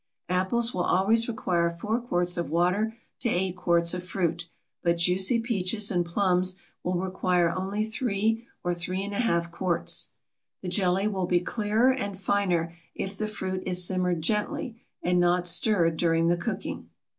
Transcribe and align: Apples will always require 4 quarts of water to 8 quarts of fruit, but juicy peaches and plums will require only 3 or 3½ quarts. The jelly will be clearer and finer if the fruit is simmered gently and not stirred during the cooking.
Apples 0.29 0.73
will 0.73 0.81
always 0.81 1.27
require 1.27 1.69
4 1.69 2.01
quarts 2.01 2.35
of 2.35 2.49
water 2.49 2.97
to 3.19 3.29
8 3.29 3.55
quarts 3.55 3.93
of 3.93 4.03
fruit, 4.03 4.49
but 4.81 4.97
juicy 4.97 5.39
peaches 5.39 5.91
and 5.91 6.03
plums 6.03 6.55
will 6.83 6.95
require 6.95 7.51
only 7.51 7.83
3 7.83 8.47
or 8.63 8.71
3½ 8.71 9.51
quarts. 9.51 10.09
The 10.63 10.69
jelly 10.69 11.07
will 11.07 11.27
be 11.27 11.39
clearer 11.39 11.93
and 11.93 12.19
finer 12.19 12.75
if 12.95 13.15
the 13.15 13.27
fruit 13.27 13.61
is 13.67 13.85
simmered 13.85 14.23
gently 14.23 14.81
and 15.03 15.19
not 15.19 15.47
stirred 15.47 15.97
during 15.97 16.29
the 16.29 16.37
cooking. 16.37 16.89